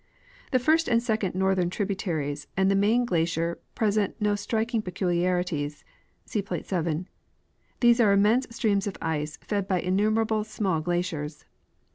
The 0.51 0.57
first 0.57 0.87
and 0.87 0.97
second 1.03 1.35
northern 1.35 1.69
tributaries 1.69 2.47
and 2.57 2.71
the 2.71 2.75
main 2.75 3.05
glacier 3.05 3.59
present 3.75 4.19
no 4.19 4.33
striking 4.33 4.81
peculiarities 4.81 5.83
(see 6.25 6.41
plate 6.41 6.65
7). 6.65 7.07
These 7.81 7.99
are 8.01 8.11
immense 8.11 8.47
streams 8.49 8.87
of 8.87 8.97
ice, 8.99 9.37
fed 9.43 9.67
by 9.67 9.79
innumerable 9.79 10.43
small 10.43 10.81
glaciers. 10.81 11.45